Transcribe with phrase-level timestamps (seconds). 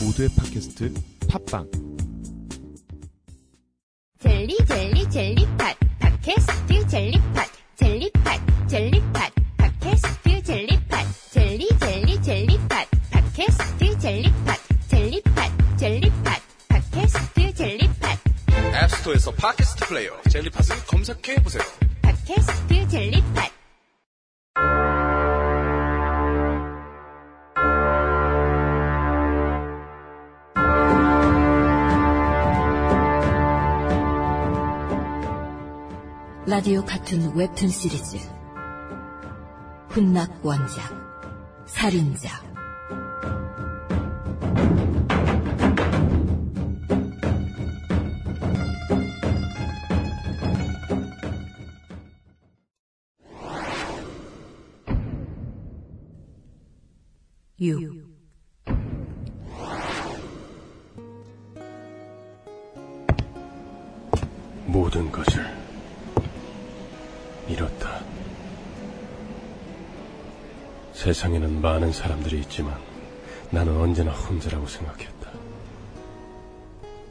[0.00, 0.92] 모두의 팟캐스트
[1.28, 1.70] 팟빵.
[4.20, 5.74] 젤리 젤리 젤리팟.
[5.98, 7.46] 팟캐스트 젤리팟.
[7.76, 9.30] 젤리팟 젤리팟.
[9.56, 11.04] 팟캐스트 젤리팟.
[11.30, 12.86] 젤리 젤리 젤리팟.
[13.10, 14.56] 팟캐스트 젤리팟.
[14.88, 16.40] 젤리팟 젤리팟.
[16.68, 18.18] 팟캐스트 젤리팟.
[18.84, 21.62] 앱스토어에서 팟캐스트 플레이어 젤리팟을 검색해 보세요.
[22.02, 23.55] 팟캐스트 젤리팟
[36.56, 38.16] 라디오 카툰 웹툰 시리즈.
[39.90, 40.90] 훈낙 원작
[41.66, 42.30] 살인자.
[57.60, 57.78] 유.
[64.64, 65.66] 모든 것을
[67.48, 68.00] 잃었다.
[71.06, 72.76] 세상에는 많은 사람들이 있지만
[73.52, 75.30] 나는 언제나 혼자라고 생각했다.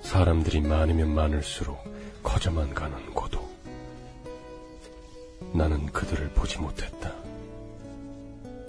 [0.01, 1.81] 사람들이 많으면 많을수록
[2.21, 3.49] 커져만 가는 고독.
[5.53, 7.13] 나는 그들을 보지 못했다.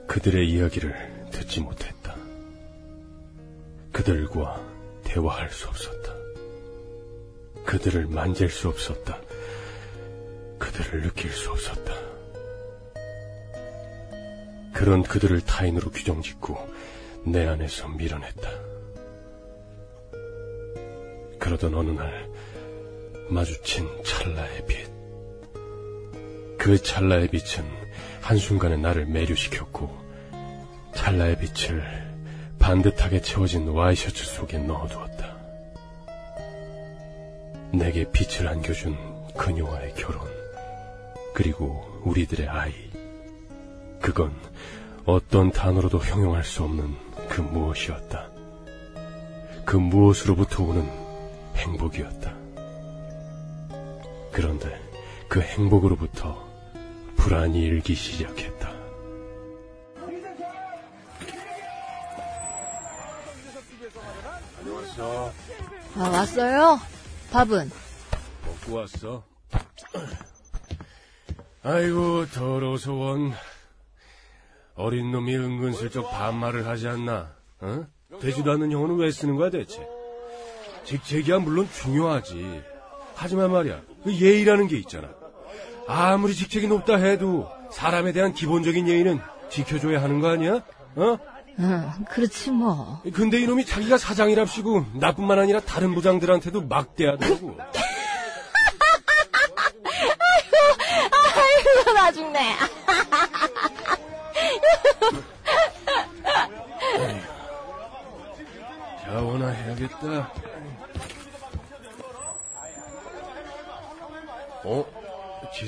[0.06, 2.14] 그들의 이야기를 듣지 못했다.
[3.90, 4.60] 그들과
[5.02, 6.14] 대화할 수 없었다.
[7.64, 9.18] 그들을 만질 수 없었다.
[10.60, 12.05] 그들을 느낄 수 없었다.
[14.76, 16.54] 그런 그들을 타인으로 규정짓고
[17.24, 18.50] 내 안에서 밀어냈다.
[21.38, 22.28] 그러던 어느 날
[23.30, 24.86] 마주친 찰나의 빛.
[26.58, 27.64] 그 찰나의 빛은
[28.20, 29.96] 한순간에 나를 매료시켰고
[30.94, 31.82] 찰나의 빛을
[32.58, 35.38] 반듯하게 채워진 와이셔츠 속에 넣어두었다.
[37.72, 38.94] 내게 빛을 안겨준
[39.38, 40.28] 그녀와의 결혼,
[41.32, 42.95] 그리고 우리들의 아이.
[44.06, 44.32] 그건
[45.04, 46.94] 어떤 단어로도 형용할 수 없는
[47.28, 48.30] 그 무엇이었다.
[49.64, 50.88] 그 무엇으로부터 오는
[51.56, 52.32] 행복이었다.
[54.30, 54.80] 그런데
[55.28, 56.40] 그 행복으로부터
[57.16, 58.70] 불안이 일기 시작했다.
[64.72, 65.32] 왔어.
[65.96, 66.80] 아 왔어요?
[67.32, 67.70] 밥은?
[68.46, 69.24] 먹고 왔어.
[71.64, 73.34] 아이고, 더러워서 원.
[74.76, 77.30] 어린 놈이 은근슬쩍 반말을 하지 않나?
[77.60, 77.86] 어?
[78.20, 79.86] 되지도 않는 영어는 왜 쓰는 거야, 대체?
[80.84, 82.62] 직책이야 물론 중요하지.
[83.14, 85.08] 하지만 말이야, 그 예의라는 게 있잖아.
[85.88, 89.20] 아무리 직책이 높다 해도 사람에 대한 기본적인 예의는
[89.50, 90.62] 지켜줘야 하는 거 아니야?
[90.96, 91.18] 어?
[91.58, 93.00] 응, 그렇지 뭐.
[93.14, 97.56] 근데 이놈이 자기가 사장이랍시고 나뿐만 아니라 다른 부장들한테도 막대하더라고.
[101.36, 102.56] 아이고 나 죽네.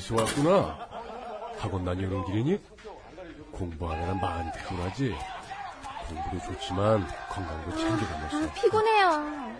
[0.08, 0.88] 지수 왔구나.
[1.58, 2.58] 학원 다녀오는 길이니?
[3.52, 5.14] 공부하느라 많이 피곤하지?
[6.08, 8.54] 공부도 좋지만 건강도 챙겨가면서.
[8.54, 9.58] 피곤해요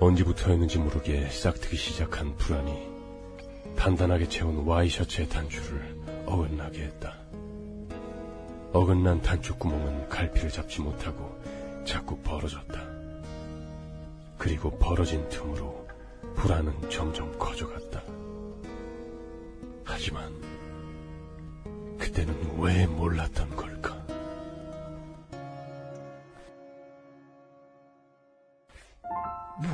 [0.00, 2.88] 언제부터였는지 모르게 싹트기 시작한 불안이
[3.76, 7.18] 단단하게 채운 와이셔츠의 단추를 어긋나게 했다.
[8.72, 11.38] 어긋난 단추 구멍은 갈피를 잡지 못하고
[11.84, 12.81] 자꾸 벌어졌다.
[14.42, 15.86] 그리고 벌어진 틈으로
[16.34, 18.02] 불안은 점점 커져갔다.
[19.84, 20.34] 하지만
[21.96, 23.94] 그때는 왜 몰랐던 걸까?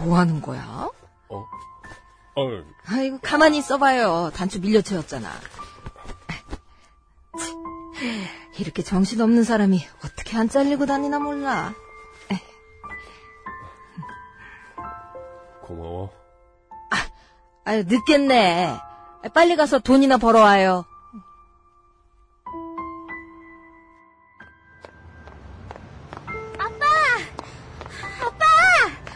[0.05, 0.91] 뭐 하는 거야?
[1.31, 1.39] 어?
[1.39, 2.43] 어,
[2.89, 4.31] 아이고 가만히 있어봐요.
[4.34, 5.31] 단추 밀려 채웠잖아.
[8.59, 11.72] 이렇게 정신없는 사람이 어떻게 안 잘리고 다니나 몰라.
[17.68, 18.80] 아유 늦겠네.
[19.34, 20.86] 빨리 가서 돈이나 벌어와요.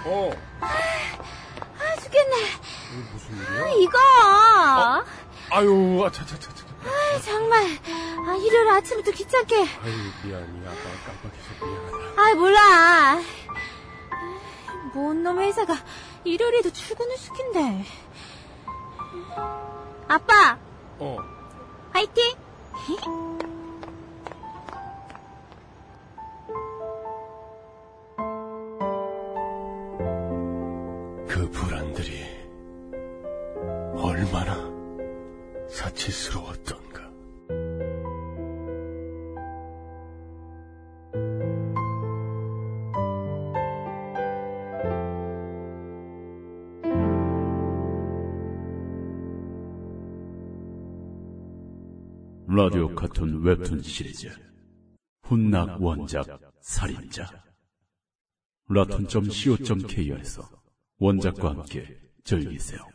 [0.05, 2.37] 어, 아 죽겠네
[2.93, 3.69] 이게 무슨 일이야?
[3.77, 3.99] 이거
[5.51, 6.65] 아유, 아차차차차.
[6.85, 7.65] 아, 정말
[8.27, 9.93] 아, 일요일 아침부터 귀찮게 아유,
[10.25, 10.67] 미안해.
[10.67, 10.77] 아빠
[11.07, 12.21] 깜빡해서 미안하다.
[12.21, 13.21] 아 몰라
[14.93, 15.77] 뭔 놈의 회사가
[16.25, 17.85] 일요일에도 출근을 시킨대
[20.09, 20.57] 아빠!
[20.99, 21.17] 어,
[21.93, 22.23] 화이팅
[52.55, 54.29] 라디오 카툰 웹툰 시리즈
[55.23, 56.27] 훈낙 원작
[56.61, 57.43] 살인자
[58.69, 60.51] 라톤.co.kr에서
[60.99, 62.92] 원작과 함께 즐기세요.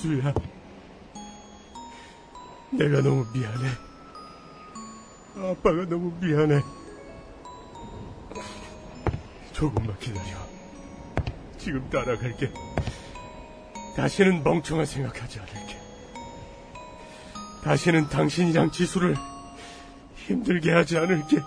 [0.00, 0.32] 수야.
[2.70, 3.68] 내가 너무 미안해.
[5.36, 6.62] 아빠가 너무 미안해.
[9.52, 10.24] 조금만 기다려.
[11.58, 12.50] 지금 따라갈게.
[13.94, 15.76] 다시는 멍청한 생각하지 않을게.
[17.62, 19.16] 다시는 당신이랑 지수를
[20.16, 21.42] 힘들게 하지 않을게.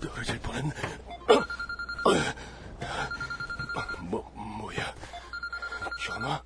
[0.00, 0.74] 떨어질 뻔했네.
[4.10, 4.22] 뭐,
[4.60, 4.94] 뭐야?
[6.04, 6.42] 전화?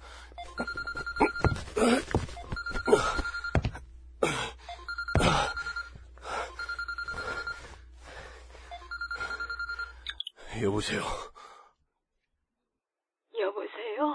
[10.62, 11.02] 여보세요.
[13.38, 14.14] 여보세요?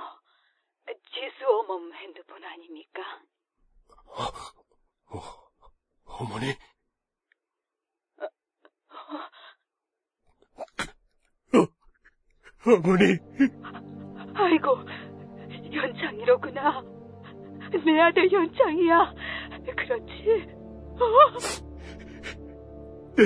[1.13, 3.01] 지수 어멈 핸드폰 아닙니까?
[5.09, 5.46] 어
[6.25, 6.52] 머니?
[11.54, 11.68] 어,
[12.66, 13.18] 어머니,
[14.34, 14.78] 아이고,
[15.74, 16.84] 연창이로구나.
[17.86, 19.14] 내 아들 연창이야.
[19.75, 20.48] 그렇지?
[21.00, 21.38] 어?
[23.18, 23.24] 네.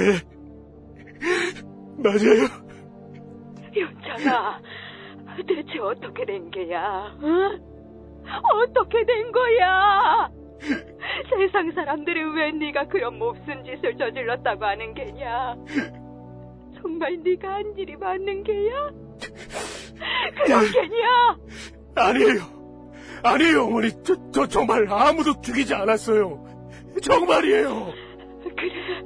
[1.98, 2.48] 맞아요.
[3.76, 4.62] 연창아,
[5.48, 7.16] 대체 어떻게 된 게야?
[7.24, 7.60] 응?
[8.44, 10.30] 어떻게 된 거야?
[11.30, 15.56] 세상 사람들이 왜 네가 그런 몹쓸 짓을 저질렀다고 하는 게냐?
[16.82, 18.90] 정말 네가 한 일이 맞는 게야?
[20.46, 21.38] 그런 게냐?
[21.96, 22.62] 아니에요.
[23.24, 23.90] 아니에요, 어머니.
[24.04, 26.44] 저, 저 정말 아무도 죽이지 않았어요.
[27.02, 27.94] 정말이에요.
[28.58, 29.02] 그래.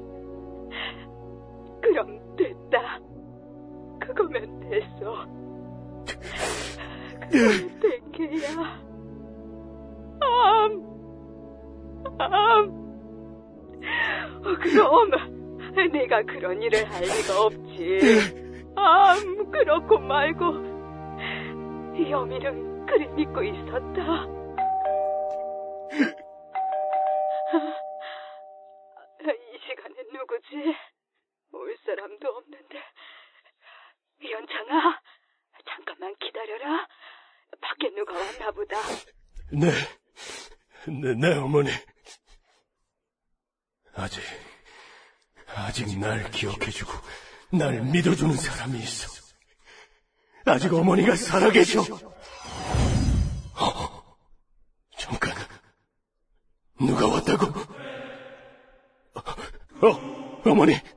[1.81, 2.99] 그럼 됐다.
[3.99, 5.25] 그거면 됐어.
[7.29, 8.84] 그거면 된 게야.
[14.61, 17.99] 그럼 내가 그런 일을 할 리가 없지.
[18.75, 20.75] 암, 그렇고 말고.
[22.09, 24.25] 여미는 그리 믿고 있었다.
[29.21, 30.75] 이 시간에 누구지?
[31.53, 32.81] 올 사람도 없는데.
[34.29, 34.99] 연창아,
[35.65, 36.87] 잠깐만 기다려라.
[37.61, 38.77] 밖에 누가 왔나 보다.
[39.51, 39.67] 네.
[40.87, 41.69] 네, 네, 어머니.
[44.05, 44.21] 아직,
[45.55, 46.93] 아직 날 기억해주고,
[47.53, 49.09] 날 믿어주는 사람이 있어.
[50.45, 51.81] 아직 어머니가 살아계셔.
[53.55, 54.15] 어,
[54.95, 55.33] 잠깐.
[56.79, 57.47] 누가 왔다고?
[59.81, 59.87] 어,
[60.45, 60.94] 어머니, 어머니!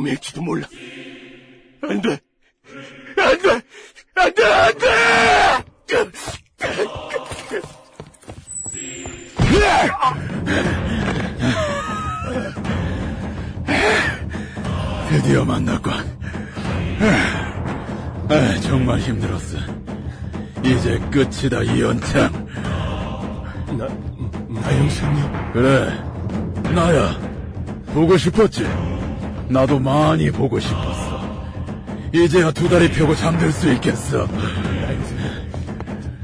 [0.00, 0.66] 놈일지도 몰라.
[1.82, 2.18] 안 돼!
[3.16, 3.50] 안 돼!
[4.16, 4.44] 안 돼!
[4.44, 4.86] 안 돼!
[15.10, 15.92] 드디어 만났군.
[18.28, 19.58] 아, 정말 힘들었어.
[20.64, 22.46] 이제 끝이다, 이연창.
[23.76, 23.86] 나,
[24.48, 25.52] 나 형사님.
[25.52, 25.90] 그래,
[26.72, 27.18] 나야.
[27.92, 28.64] 보고 싶었지?
[29.50, 31.20] 나도 많이 보고 싶었어.
[32.14, 34.26] 이제야 두 다리 펴고 잠들 수 있겠어.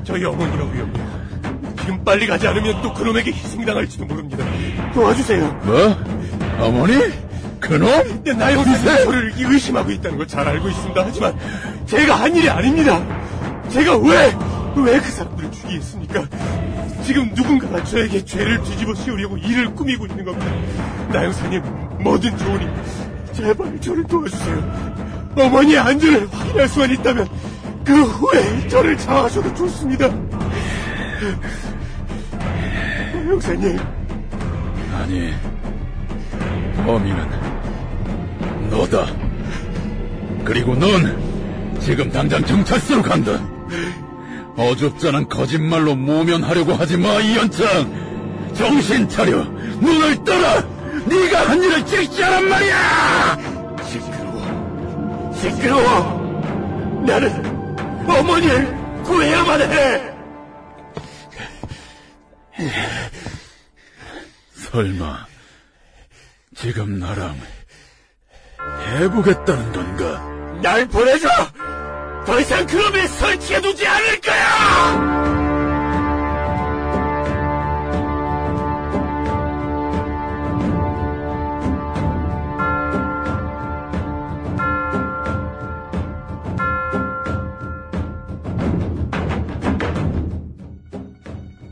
[0.04, 0.90] 저희 어머니라고요.
[1.80, 4.44] 지금 빨리 가지 않으면 또 그놈에게 희생당할지도 모릅니다.
[4.94, 5.60] 도와주세요.
[5.64, 5.96] 뭐?
[6.60, 6.94] 어머니?
[7.60, 7.88] 그놈?
[8.04, 11.02] 근데 나 형사님 저를 의심하고 있다는 걸 잘 알고 있습니다.
[11.04, 11.36] 하지만
[11.86, 13.04] 제가 한 일이 아닙니다.
[13.70, 14.32] 제가 왜,
[14.76, 16.24] 왜 그 사람들을 죽이겠습니까?
[17.04, 20.46] 지금 누군가가 저에게 죄를 뒤집어 씌우려고 일을 꾸미고 있는 겁니다.
[21.12, 21.62] 나 형사님,
[22.00, 22.66] 뭐든 좋으니
[23.36, 25.34] 제발 저를 도와주세요.
[25.36, 27.28] 어머니의 안전을 확인할 수만 있다면
[27.84, 30.08] 그 후에 저를 잡아줘도 좋습니다.
[33.12, 33.78] 형사님,
[34.94, 35.34] 아니,
[36.84, 37.28] 범인은
[38.70, 39.06] 너다.
[40.44, 43.32] 그리고 넌 지금 당장 경찰서로 간다.
[44.56, 48.06] 어줍잖은 거짓말로 모면하려고 하지 마, 이현창.
[48.54, 49.44] 정신 차려.
[49.80, 50.75] 눈을 떠라.
[51.06, 53.38] 네가 한 일을 직시하란 말이야.
[53.88, 55.32] 시끄러워.
[55.34, 57.02] 시끄러워.
[57.06, 60.16] 나는 어머니를 구해야만 해.
[64.54, 65.26] 설마
[66.56, 67.38] 지금 나랑
[68.88, 70.60] 해보겠다는 건가?
[70.62, 71.28] 날 보내줘.
[72.26, 75.25] 더 이상 그놈을 설치해두지 않을 거야.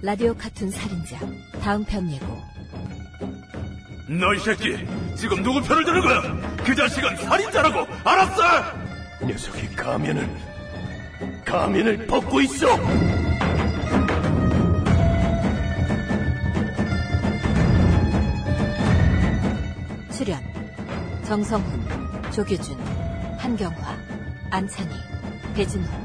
[0.05, 1.19] 라디오 카툰 살인자
[1.63, 2.27] 다음 편 예고
[4.07, 4.77] 너이 새끼
[5.17, 6.57] 지금 누구 편을 드는 거야?
[6.59, 8.43] 그 자식은 살인자라고 알았어?
[9.27, 10.29] 녀석이 가면을
[11.47, 12.67] 가면을 벗고 있어.
[20.13, 20.39] 출연
[21.25, 22.79] 정성훈, 조규준,
[23.39, 23.97] 한경화,
[24.51, 24.91] 안찬희,
[25.55, 26.04] 배진호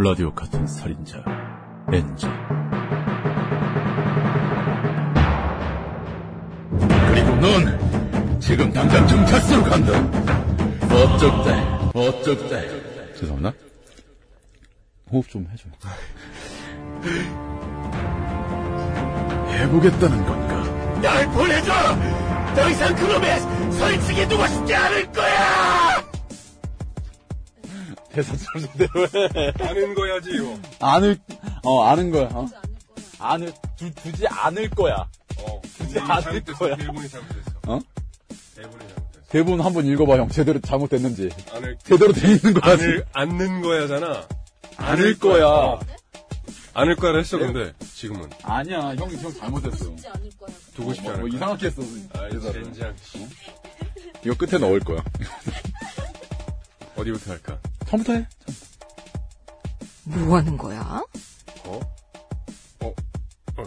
[0.00, 1.18] 라디오 같은 살인자
[1.92, 2.26] NG
[7.08, 9.92] 그리고 넌 지금 당장 경찰서로 간다.
[10.94, 12.60] 어쩌다 어쩌다
[13.16, 13.52] 죄송합니다.
[15.10, 15.72] 호흡 좀 해줘요.
[19.48, 21.00] 해보겠다는 건가?
[21.02, 21.72] 날 보내줘.
[22.54, 23.40] 더 이상 그놈의
[23.72, 25.57] 설치해두고 싶지 않을 거야.
[28.22, 29.06] 대사 순대로
[29.36, 30.58] 해 아는 거야지, 이거.
[30.80, 31.16] 아는
[31.64, 32.46] 어 아는 거야 어?
[33.20, 35.08] 아는 두, 두지 않을 거야
[35.38, 36.58] 어, 아는 잘못됐어.
[36.58, 36.76] 거야.
[36.76, 37.50] 대본이 잘못됐어.
[37.68, 37.78] 어?
[38.56, 39.22] 대본이 잘못됐어.
[39.28, 44.26] 대본 한번 읽어봐 형 제대로 잘못됐는지 안을, 제대로 돼 있는 거야 안을, 않는 거야잖아.
[44.78, 45.80] 않을 거야 어.
[46.74, 47.72] 않을 거야를 했어, 근데.
[47.94, 48.30] 지금은.
[48.42, 49.94] 아니야 형이 형 잘못했어
[50.74, 51.36] 두고 싶지 뭐, 않을 뭐 거야.
[51.36, 51.82] 이상하게 했어
[52.30, 52.64] 대사를.
[52.64, 52.94] 젠장.
[53.02, 53.26] 씨.
[54.24, 55.02] 이거 끝에 넣을 거야
[56.96, 57.58] 어디부터 할까?
[57.88, 58.26] 처음부터 해
[60.04, 61.02] 뭐 하는 거야?
[61.66, 61.80] 어?
[62.80, 62.94] 어?
[63.58, 63.64] 어,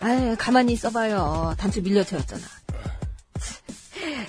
[0.00, 1.54] 아 가만히 있어봐요.
[1.56, 2.42] 단추 밀려채웠잖아.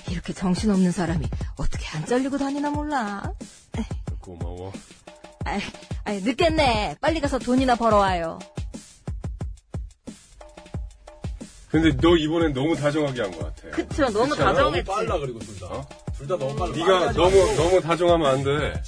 [0.08, 3.32] 이렇게 정신없는 사람이 어떻게 안 잘리고 다니나 몰라.
[4.20, 4.72] 고마워.
[5.44, 5.60] 아이,
[6.04, 6.96] 아이, 늦겠네.
[7.00, 8.38] 빨리 가서 돈이나 벌어와요.
[11.68, 13.70] 근데 너 이번엔 너무 다정하게 한 것 같아.
[13.70, 14.44] 그쵸, 너무 않아?
[14.52, 14.84] 다정했지.
[14.84, 15.88] 빨라 그리고 둘다 어?
[16.16, 18.80] 둘다 너무 빨라 네가 너무 너무 다정하면 안 돼.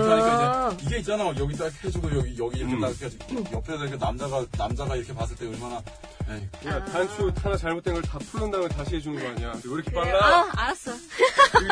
[0.00, 0.72] 그러니까 어.
[0.72, 2.80] 이제 이게 있잖아 여기 딱 해주고 여기 여기 이렇게 음.
[2.80, 5.82] 딱 해가지고 옆에서 이렇게 남자가 남자가 이렇게 봤을 때 얼마나
[6.28, 9.52] 에이, 야 단추 하나 잘못된 걸 다 풀은 다음에 다시 해주는 거 아니야?
[9.64, 10.24] 왜 이렇게 빨라?
[10.24, 10.92] 아, 알았어.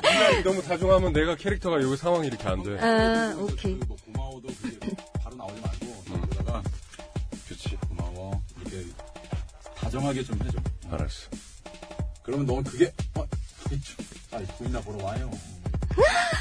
[0.02, 2.78] 네가 너무 다정하면 내가 캐릭터가 여기 상황이 이렇게 안 돼.
[2.80, 3.78] 아, 오케이.
[3.80, 4.78] 그뭐 고마워도 그게
[5.22, 6.62] 바로 나오지 말고 여기다가
[7.46, 7.76] 그렇지.
[7.88, 8.86] 고마워 이렇게
[9.76, 10.58] 다정하게 좀 해줘
[10.90, 11.28] 알았어.
[12.22, 13.24] 그러면 넌 그게 어,
[14.32, 15.30] 아 돈이나 벌어 와요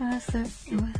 [0.00, 0.44] 알았어요.
[0.72, 0.92] 이거야.